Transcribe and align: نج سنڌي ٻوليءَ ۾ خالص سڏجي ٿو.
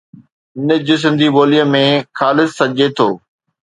نج 0.65 0.87
سنڌي 1.03 1.27
ٻوليءَ 1.35 1.65
۾ 1.73 1.85
خالص 2.17 2.49
سڏجي 2.59 2.87
ٿو. 2.97 3.09